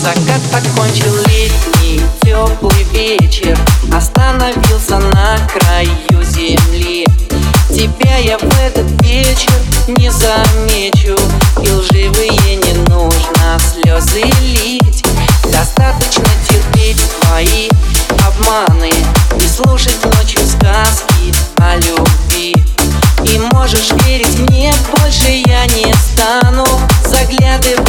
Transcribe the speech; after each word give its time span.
Закат 0.00 0.40
окончил 0.52 1.12
летний 1.26 2.00
теплый 2.22 2.84
вечер 2.92 3.58
Остановился 3.92 4.98
на 4.98 5.36
краю 5.48 6.22
земли. 6.22 7.04
Тебя 7.68 8.18
я 8.18 8.38
в 8.38 8.44
этот 8.60 8.88
вечер 9.02 9.50
не 9.88 10.08
замечу 10.08 11.16
И 11.64 11.70
лживые 11.70 12.56
не 12.56 12.74
нужно 12.88 13.58
слезы 13.58 14.22
лить. 14.40 15.04
Достаточно 15.50 16.28
терпеть 16.48 17.02
твои 17.20 17.68
обманы 18.24 18.92
И 19.36 19.48
слушать 19.48 19.98
ночью 20.04 20.40
сказки 20.46 21.34
о 21.56 21.74
любви. 21.74 22.54
И 23.24 23.38
можешь 23.52 23.90
верить 24.06 24.38
мне, 24.38 24.72
больше 24.96 25.28
я 25.28 25.66
не 25.66 25.92
стану 25.94 26.64
Заглядывать 27.04 27.87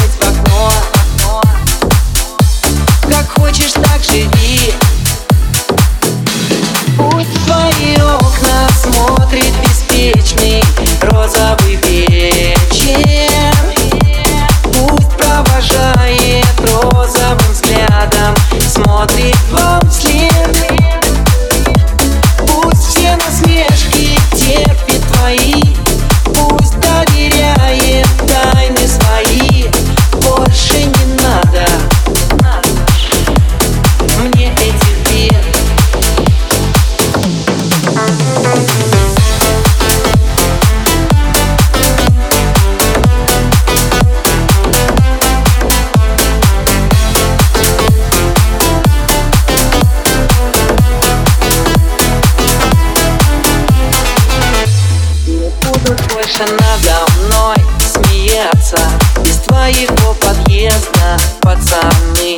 мной 57.17 57.57
смеяться. 57.81 58.77
Из 59.25 59.37
твоего 59.37 60.13
подъезда, 60.15 61.17
пацаны 61.41 62.37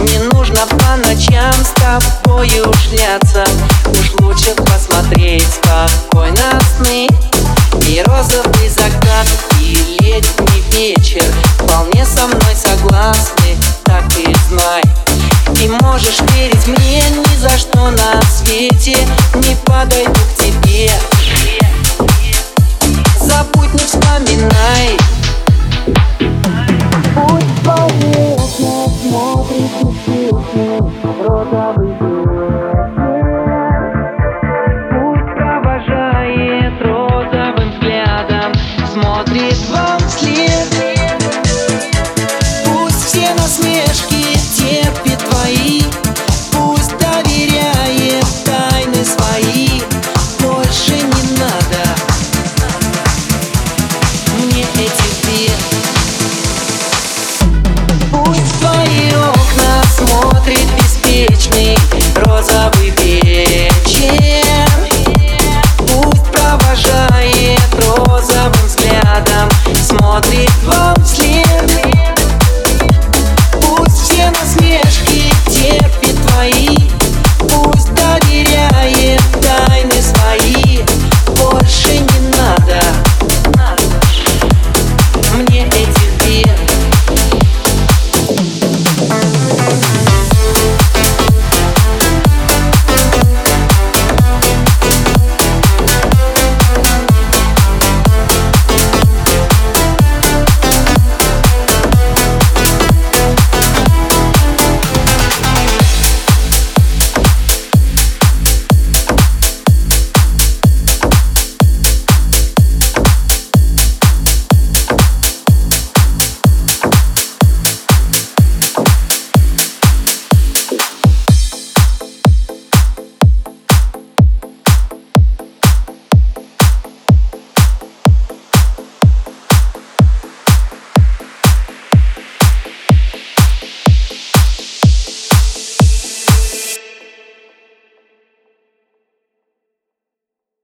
Не 0.00 0.18
нужно 0.32 0.60
по 0.66 0.96
ночам 0.96 1.52
с 1.54 1.72
тобою 1.80 2.72
шляться 2.74 3.44
Уж 3.86 4.12
лучше 4.20 4.54
посмотреть 4.54 5.46
спокойно 5.54 6.60
сны 6.76 7.08
И 7.86 8.02
розовый 8.06 8.68
закат, 8.68 9.26
и 9.60 9.98
летний 10.00 10.62
вечер 10.72 11.24
Вполне 11.58 12.04
со 12.04 12.26
мной 12.26 12.54
согласны, 12.54 13.56
так 13.84 14.04
и 14.18 14.34
знай. 14.48 14.82
И 15.60 15.68
можешь 15.68 16.20
верить 16.34 16.66
мне 16.66 17.02
ни 17.10 17.36
за 17.36 17.50
что 17.58 17.90
на 17.90 18.22
свете 18.22 18.96
Не 19.34 19.54
подойду 19.64 19.93
розовый 31.54 31.86
вечер 31.86 32.03